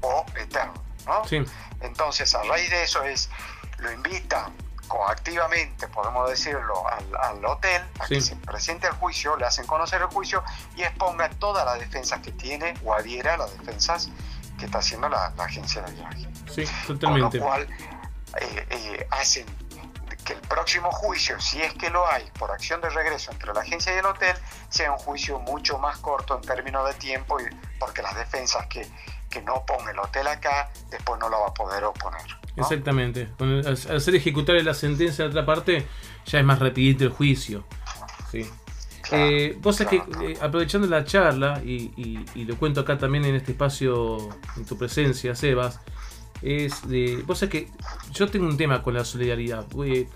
[0.01, 0.73] o eterno.
[1.05, 1.23] ¿no?
[1.79, 3.29] Entonces, a raíz de eso es,
[3.77, 4.51] lo invita
[4.89, 10.07] coactivamente, podemos decirlo, al, hotel a que se presente al juicio, le hacen conocer el
[10.07, 10.43] juicio
[10.75, 14.09] y exponga todas las defensas que tiene o adhiera a las defensas
[14.57, 16.27] que está haciendo la, agencia de viaje.
[16.51, 17.39] Sí, totalmente.
[17.39, 17.67] Con lo cual
[18.41, 19.45] eh, eh, hacen
[20.23, 23.61] que el próximo juicio, si es que lo hay, por acción de regreso entre la
[23.61, 24.35] agencia y el hotel,
[24.69, 27.43] sea un juicio mucho más corto en términos de tiempo, y,
[27.79, 28.87] porque las defensas que,
[29.29, 32.21] que no ponga el hotel acá, después no lo va a poder oponer.
[32.55, 33.29] Exactamente.
[33.39, 35.87] Al hacer ejecutar la sentencia de otra parte,
[36.25, 37.65] ya es más rapidito el juicio.
[38.31, 38.49] Sí.
[39.13, 44.17] Eh, vos que eh, aprovechando la charla, y, lo cuento acá también en este espacio,
[44.57, 45.79] en tu presencia, Sebas,
[46.41, 47.23] es de.
[47.25, 47.71] Vos sabés que
[48.11, 49.67] yo tengo un tema con la solidaridad.
[49.75, 50.07] me,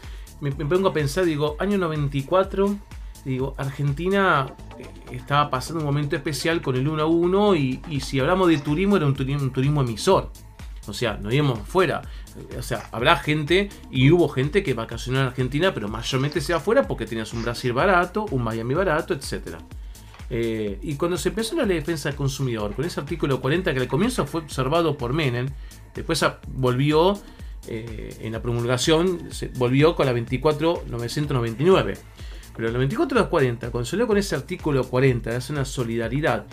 [0.41, 2.75] me, pongo a pensar, digo, año 94,
[3.23, 4.47] digo, Argentina
[4.79, 8.47] eh, estaba pasando un momento especial con el 1 a 1 y, y si hablamos
[8.49, 10.31] de turismo era un turismo, emisor.
[10.87, 12.01] O sea, no íbamos fuera.
[12.57, 16.59] O sea, habrá gente y hubo gente que vacacionó en Argentina, pero mayormente se va
[16.59, 19.57] afuera porque tenías un Brasil barato, un Miami barato, etc.
[20.29, 23.73] Eh, y cuando se empezó la ley de defensa del consumidor, con ese artículo 40
[23.73, 25.47] que al comienzo fue observado por Menem,
[25.95, 27.19] después volvió
[27.67, 31.97] eh, en la promulgación, volvió con la 24.999.
[32.55, 36.47] Pero la 24.240, cuando salió con ese artículo 40, es una solidaridad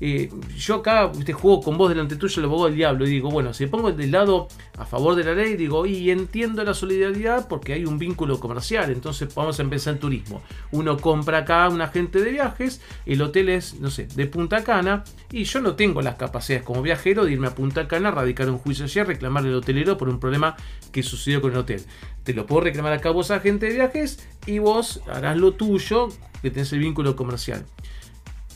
[0.00, 3.30] eh, yo acá te juego con vos delante tuyo el abogado del diablo y digo,
[3.30, 7.46] bueno, si pongo del lado a favor de la ley, digo, y entiendo la solidaridad
[7.46, 10.42] porque hay un vínculo comercial, entonces vamos a empezar el turismo.
[10.72, 15.04] Uno compra acá un agente de viajes, el hotel es, no sé, de Punta Cana,
[15.30, 18.58] y yo no tengo las capacidades como viajero de irme a Punta Cana, radicar un
[18.58, 20.56] juicio allí, reclamarle al hotelero por un problema
[20.90, 21.82] que sucedió con el hotel.
[22.24, 26.08] Te lo puedo reclamar acá vos, agente de viajes, y vos harás lo tuyo,
[26.40, 27.64] que tenés el vínculo comercial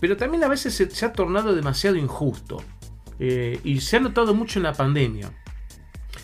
[0.00, 2.62] pero también a veces se, ha tornado demasiado injusto.
[3.18, 5.30] Eh, y se ha notado mucho en la pandemia.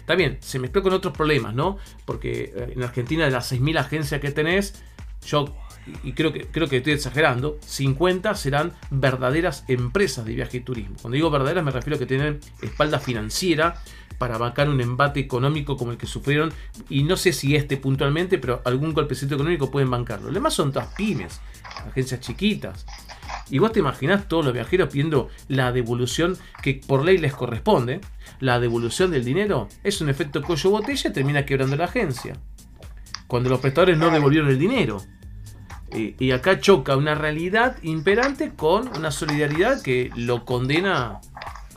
[0.05, 1.79] También se mezcló con otros problemas, ¿no?
[2.05, 4.83] Porque eh, en Argentina de las 6.000 agencias que tenés,
[5.25, 5.55] yo,
[6.03, 10.97] y creo que, creo que estoy exagerando, 50 serán verdaderas empresas de viaje y turismo.
[11.01, 13.81] Cuando digo verdaderas me refiero a que tienen espalda financiera
[14.19, 16.53] para bancar un embate económico como el que sufrieron,
[16.89, 20.29] y no sé si este puntualmente, pero algún golpecito económico pueden bancarlo.
[20.29, 21.41] Lo demás son todas pymes,
[21.89, 22.87] agencias chiquitas.
[23.51, 28.01] Y vos te imaginás todos los viajeros pidiendo la devolución que por ley les corresponde.
[28.41, 32.37] La devolución del dinero es un efecto cuello botella y termina quebrando la agencia.
[33.27, 35.03] Cuando los prestadores no devolvieron el dinero.
[35.95, 41.21] y acá choca una realidad imperante con una solidaridad que lo condena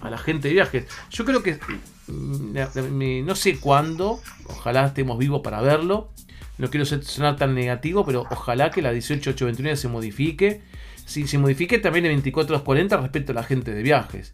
[0.05, 0.85] a la gente de viajes.
[1.09, 1.59] Yo creo que
[2.07, 6.09] mm, no sé cuándo, ojalá estemos vivos para verlo.
[6.57, 10.61] No quiero sonar tan negativo, pero ojalá que la 18829 se modifique
[11.05, 14.33] si se modifique también el 2440 respecto a la gente de viajes.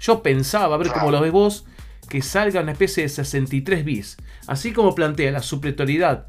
[0.00, 1.64] Yo pensaba, a ver cómo lo ves vos,
[2.08, 4.16] que salga una especie de 63 bis.
[4.46, 6.26] Así como plantea la supletoriedad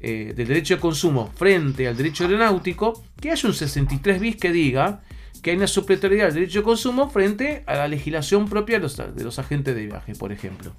[0.00, 4.52] eh, del derecho de consumo frente al derecho aeronáutico, que haya un 63 bis que
[4.52, 5.02] diga
[5.42, 8.96] que hay una supletoriedad del derecho de consumo frente a la legislación propia de los,
[8.96, 10.74] de los agentes de viaje, por ejemplo.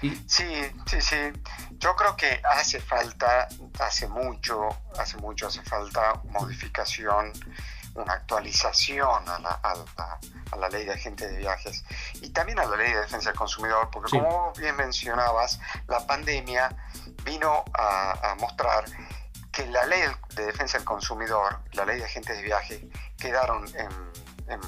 [0.00, 1.32] Sí, sí, sí.
[1.72, 7.32] Yo creo que hace falta, hace mucho, hace mucho hace falta modificación,
[7.94, 11.84] una actualización a la, a la, ley de agentes de viajes
[12.14, 16.74] y también a la ley de defensa del consumidor, porque como bien mencionabas, la pandemia
[17.24, 18.84] vino a, mostrar
[19.52, 20.02] que la ley
[20.34, 24.60] de defensa del consumidor, la ley de agentes de viaje, quedaron en,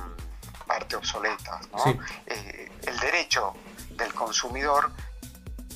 [0.66, 1.68] parte obsoletas.
[2.26, 3.54] Eh, el derecho
[3.90, 4.92] del consumidor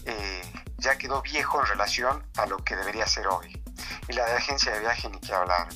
[0.07, 0.42] eh,
[0.79, 3.61] ya quedó viejo en relación a lo que debería ser hoy.
[4.09, 5.69] Y la de agencia de viaje ni que hablar.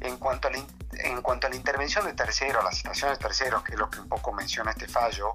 [0.00, 0.58] En cuanto a la,
[0.92, 4.00] en cuanto a la intervención de terceros, la citación de terceros, que es lo que
[4.00, 5.34] un poco menciona este fallo,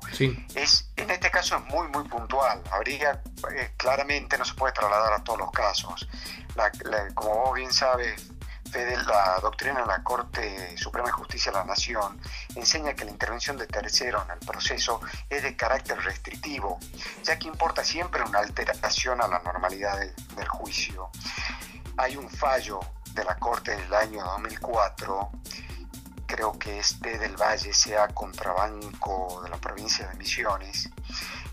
[0.56, 2.62] es en este caso es muy muy puntual.
[2.72, 3.22] Habría
[3.56, 6.08] eh, claramente no se puede trasladar a todos los casos.
[7.16, 8.32] como vos bien sabes,
[8.74, 12.20] la doctrina de la Corte Suprema de Justicia de la Nación
[12.56, 16.80] enseña que la intervención de tercero en el proceso es de carácter restrictivo,
[17.24, 21.10] ya que importa siempre una alteración a la normalidad del juicio.
[21.98, 22.80] Hay un fallo
[23.14, 25.32] de la Corte del año 2004,
[26.26, 30.90] creo que es de del Valle, sea contrabanco de la provincia de Misiones,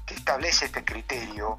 [0.06, 1.59] que establece este criterio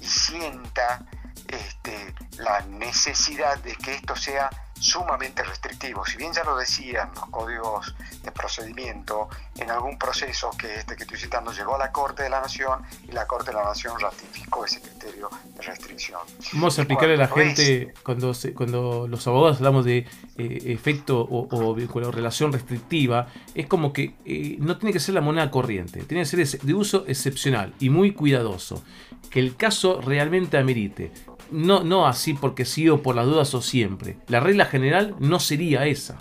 [0.00, 1.04] y sienta
[1.46, 4.48] este, la necesidad de que esto sea
[4.84, 6.04] sumamente restrictivo.
[6.04, 11.04] Si bien ya lo decían los códigos de procedimiento, en algún proceso que este que
[11.04, 13.98] estoy citando llegó a la Corte de la Nación y la Corte de la Nación
[13.98, 16.20] ratificó ese criterio de restricción.
[16.52, 21.48] Vamos a explicarle a la gente, cuando, cuando los abogados hablamos de eh, efecto o,
[21.50, 26.24] o, relación restrictiva, es como que eh, no tiene que ser la moneda corriente, tiene
[26.24, 28.82] que ser de uso excepcional y muy cuidadoso.
[29.30, 31.10] Que el caso realmente amerite
[31.50, 34.18] no, no así porque sí o por las dudas o siempre.
[34.28, 36.16] La regla general no sería esa.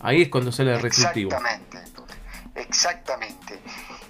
[0.00, 1.30] Ahí es cuando sale el restrictivo.
[1.30, 1.82] Exactamente,
[2.54, 3.60] exactamente.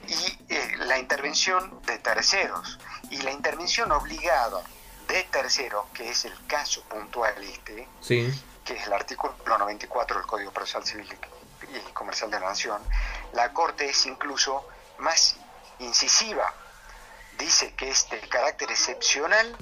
[0.09, 2.79] Y eh, la intervención de terceros
[3.11, 4.63] y la intervención obligada
[5.09, 10.51] de terceros, que es el caso puntual este, que es el artículo 94 del Código
[10.51, 11.07] Procesal Civil
[11.63, 12.83] y Comercial de la Nación,
[13.33, 14.67] la Corte es incluso
[14.99, 15.37] más
[15.79, 16.53] incisiva.
[17.39, 19.57] Dice que es de carácter excepcional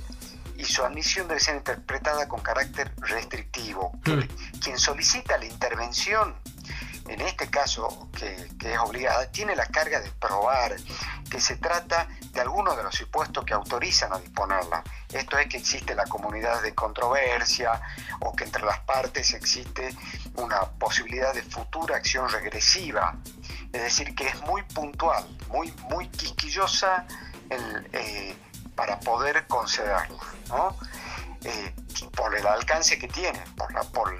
[0.57, 3.93] y su admisión debe ser interpretada con carácter restrictivo.
[4.05, 4.21] Hmm.
[4.61, 6.37] Quien solicita la intervención,
[7.09, 10.77] en este caso que, es obligada, tiene la carga de probar
[11.31, 14.83] que se trata de alguno de los supuestos que autorizan a disponerla.
[15.13, 17.81] Esto es que existe la comunidad de controversia
[18.21, 19.95] o que entre las partes existe
[20.37, 23.17] una posibilidad de futura acción regresiva.
[23.73, 27.07] Es decir, que es muy puntual, muy, muy quisquillosa
[27.51, 28.37] eh,
[28.75, 30.77] para poder concederla, ¿no?
[31.45, 31.75] Eh,
[32.17, 34.15] por el alcance que tiene, por la, por,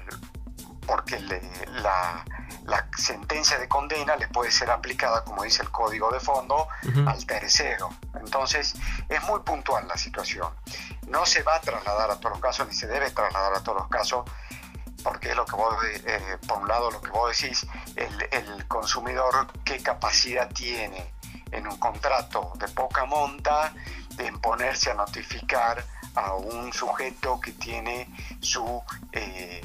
[0.85, 2.23] porque la,
[2.65, 6.67] la, sentencia de condena le puede ser aplicada, como dice el código de fondo,
[7.07, 7.89] al tercero.
[8.13, 8.75] Entonces,
[9.09, 10.53] es muy puntual la situación.
[11.07, 13.79] No se va a trasladar a todos los casos, ni se debe trasladar a todos
[13.79, 14.25] los casos,
[15.03, 17.65] porque es lo que vos, eh, por un lado, lo que vos decís,
[17.95, 21.13] el, el consumidor, qué capacidad tiene
[21.51, 23.73] en un contrato de poca monta
[24.17, 25.83] de ponerse a notificar
[26.15, 28.07] a un sujeto que tiene
[28.39, 29.61] su eh,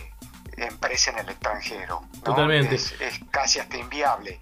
[0.57, 2.03] empresa en el extranjero.
[2.25, 2.75] Totalmente.
[2.75, 2.95] Es,
[3.31, 4.39] casi hasta inviable.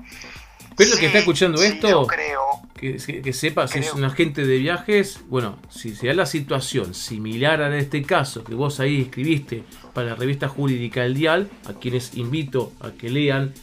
[0.76, 4.58] Pero el que está escuchando esto, creo, que, que, sepa si es un agente de
[4.58, 9.64] viajes, bueno, si se da la situación similar a este caso que vos ahí escribiste
[9.92, 13.54] para la revista jurídica El Dial, a quienes invito a que lean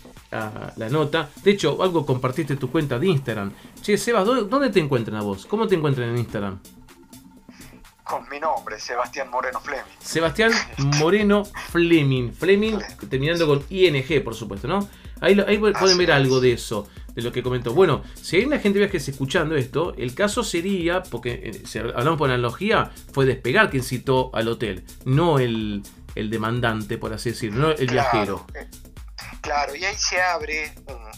[0.75, 1.29] la nota.
[1.43, 3.51] De hecho, algo compartiste tu cuenta de Instagram.
[3.81, 5.45] Che, Sebas, ¿dónde, te encuentran a vos?
[5.45, 6.59] ¿Cómo te encuentran en Instagram?
[8.03, 9.83] Con mi nombre, Sebastián Moreno Fleming.
[9.99, 10.51] Sebastián
[10.99, 12.31] Moreno Fleming.
[12.31, 12.77] Fleming
[13.09, 14.87] terminando con ING, por supuesto, ¿no?
[15.21, 17.73] Ahí, ahí pueden ver algo de eso, de lo que comentó.
[17.73, 21.79] Bueno, si hay una gente de viajes escuchando esto, el caso sería, porque eh, si
[21.79, 25.81] hablamos por analogía, fue despegar quien citó al hotel, no el,
[26.15, 28.45] el demandante, por así decirlo, no el viajero.
[29.45, 30.73] Claro, y ahí se abre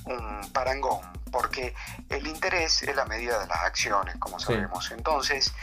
[0.05, 0.99] un, parangón,
[1.31, 1.73] porque
[2.09, 4.91] el interés es la medida de las acciones, como sabemos.
[4.91, 5.53] Entonces,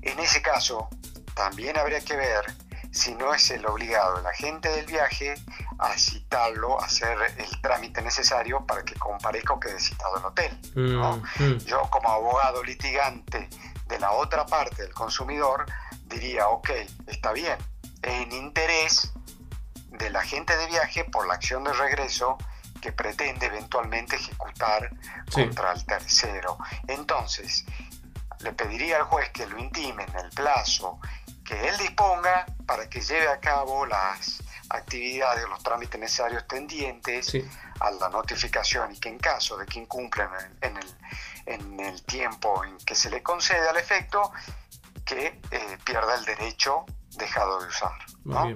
[0.00, 0.88] en ese caso,
[1.34, 2.44] también habría que ver
[2.90, 5.34] si no es el obligado, el agente del viaje,
[5.78, 10.58] a citarlo, a hacer el trámite necesario para que comparezca o quede citado el hotel.
[10.74, 11.58] Mm, mm.
[11.66, 13.50] Yo como abogado litigante
[13.88, 15.66] de la otra parte del consumidor
[16.06, 16.70] diría, ok,
[17.08, 17.58] está bien,
[18.02, 19.12] en interés
[19.98, 22.38] del agente de viaje por la acción de regreso
[22.80, 24.90] que pretende eventualmente ejecutar
[25.32, 26.58] contra el tercero.
[26.86, 27.64] Entonces,
[28.40, 31.00] le pediría al juez que lo intime en el plazo
[31.46, 37.32] que él disponga para que lleve a cabo las actividades, los trámites necesarios tendientes
[37.78, 40.28] a la notificación y que en caso de que incumplan
[40.60, 40.94] en el,
[41.46, 44.32] en el tiempo en que se le concede al efecto,
[45.04, 47.92] que eh, pierda el derecho dejado de usar.
[48.24, 48.52] ¿no?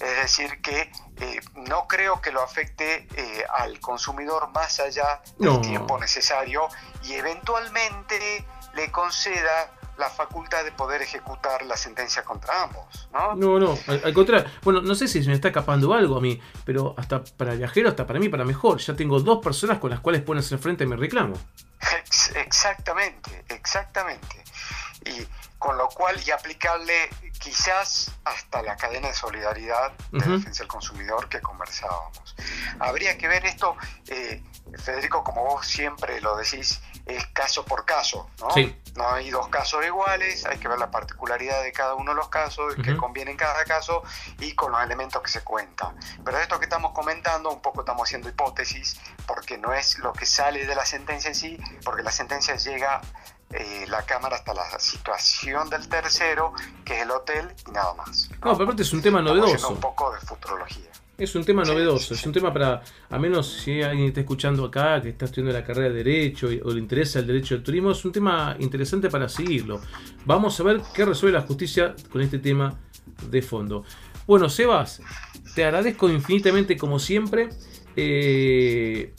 [0.00, 5.60] Es decir, que eh, no creo que lo afecte eh, al consumidor más allá del
[5.60, 6.68] tiempo necesario
[7.04, 13.34] y eventualmente le conceda la facultad de poder ejecutar la sentencia contra ambos, ¿no?
[13.36, 14.50] No, no, al, contrario.
[14.62, 17.58] Bueno, no sé si se me está escapando algo a mí, pero hasta para el
[17.58, 18.78] viajero, hasta para mí, para mejor.
[18.78, 21.34] Ya tengo dos personas con las cuales pueden hacer frente a mi reclamo.
[22.34, 24.44] Exactamente, exactamente.
[25.04, 25.26] Y
[25.58, 31.28] con lo cual, y aplicable quizás hasta la cadena de solidaridad de defensa del consumidor
[31.28, 32.36] que conversábamos.
[32.78, 33.76] Habría que ver esto,
[34.08, 34.42] eh,
[34.82, 38.48] Federico, como vos siempre lo decís, es caso por caso, ¿no?
[38.96, 42.28] No hay dos casos iguales, hay que ver la particularidad de cada uno de los
[42.28, 44.02] casos, que conviene en cada caso
[44.38, 45.96] y con los elementos que se cuentan.
[46.24, 50.26] Pero esto que estamos comentando, un poco estamos haciendo hipótesis, porque no es lo que
[50.26, 53.00] sale de la sentencia en sí, porque la sentencia llega
[53.56, 56.52] eh, la cámara hasta la situación del tercero,
[56.84, 58.28] que es el hotel, y nada más.
[58.44, 59.70] No, pero aparte es un tema novedoso.
[59.70, 60.90] Un poco de futurología.
[61.16, 65.00] Es un tema novedoso, es un tema para, a menos si alguien está escuchando acá,
[65.00, 68.04] que está estudiando la carrera de Derecho o le interesa el derecho del turismo, es
[68.04, 69.80] un tema interesante para seguirlo.
[70.24, 72.76] Vamos a ver qué resuelve la justicia con este tema
[73.30, 73.84] de fondo.
[74.26, 75.00] Bueno, Sebas,
[75.54, 77.50] te agradezco infinitamente como siempre.
[77.96, 79.14] Eh,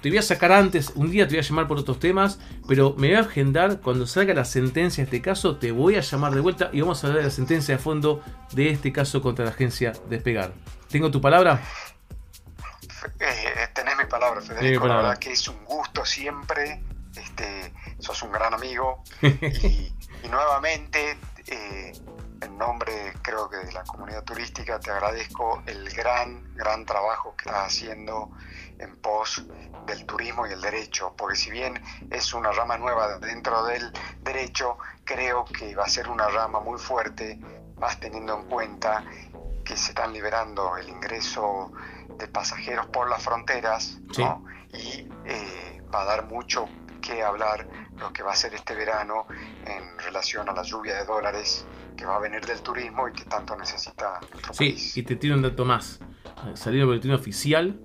[0.00, 2.38] te voy a sacar antes, un día te voy a llamar por otros temas,
[2.68, 6.00] pero me voy a agendar cuando salga la sentencia de este caso, te voy a
[6.00, 9.20] llamar de vuelta y vamos a hablar de la sentencia de fondo de este caso
[9.20, 10.52] contra la agencia Despegar.
[10.88, 11.60] ¿Tengo tu palabra?
[13.20, 14.86] Eh, tenés mi palabra, Federico.
[14.86, 16.80] La verdad que es un gusto siempre.
[17.16, 19.02] Este, sos un gran amigo.
[19.22, 19.92] y,
[20.30, 21.92] nuevamente, eh,
[22.44, 27.48] en nombre creo que de la comunidad turística, te agradezco el gran, gran trabajo que
[27.48, 28.30] estás haciendo
[28.78, 29.44] en pos
[29.86, 31.80] del turismo y el derecho, porque si bien
[32.10, 33.92] es una rama nueva dentro del
[34.22, 37.38] derecho, creo que va a ser una rama muy fuerte,
[37.78, 39.04] más teniendo en cuenta
[39.64, 41.72] que se están liberando el ingreso
[42.18, 43.98] de pasajeros por las fronteras
[44.72, 46.68] y eh, va a dar mucho
[47.00, 47.66] que hablar
[47.96, 49.26] lo que va a ser este verano
[49.66, 51.66] en relación a la lluvia de dólares
[51.96, 55.34] que va a venir del turismo y que tanto necesita nuestro sí, y te tiro
[55.34, 56.00] un dato más.
[56.54, 57.78] Salió el boletín oficial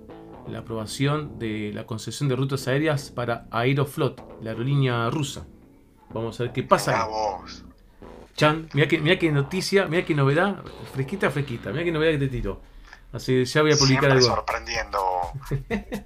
[0.48, 5.46] la aprobación de la concesión de rutas aéreas para Aeroflot, la aerolínea rusa.
[6.12, 7.06] Vamos a ver qué pasa.
[8.34, 12.26] Chan, mira qué, mira qué noticia, mira qué novedad, fresquita, fresquita, mira qué novedad que
[12.26, 12.60] te tiro.
[13.12, 14.36] Así que ya voy a publicar Siempre algo.
[14.36, 14.98] sorprendiendo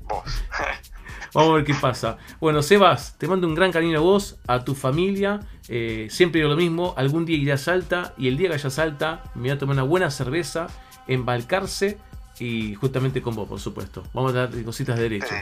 [0.09, 0.25] vos.
[1.35, 2.17] Vamos a ver qué pasa.
[2.41, 5.41] Bueno, Sebas, te mando un gran cariño a vos, a tu familia.
[5.69, 6.95] Eh, siempre digo lo mismo.
[6.97, 9.75] Algún día iré a Salta y el día que haya Salta me voy a tomar
[9.75, 10.69] una buena cerveza,
[11.09, 11.99] embalcarse
[12.39, 14.05] y justamente con vos, por supuesto.
[14.13, 15.35] Vamos a dar cositas de derecho.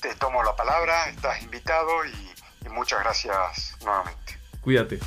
[0.00, 4.38] Te, tomo la palabra, estás invitado y muchas gracias nuevamente.
[4.60, 5.00] Cuídate.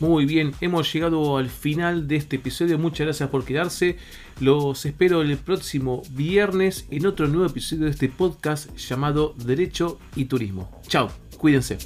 [0.00, 2.78] Muy bien, hemos llegado al final de este episodio.
[2.78, 3.96] Muchas gracias por quedarse.
[4.40, 10.26] Los espero el próximo viernes en otro nuevo episodio de este podcast llamado Derecho y
[10.26, 10.70] Turismo.
[10.86, 11.78] Chao, cuídense.